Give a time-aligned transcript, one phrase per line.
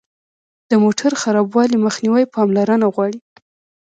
[0.69, 3.19] د موټر خرابوالي مخنیوی پاملرنه غواړي.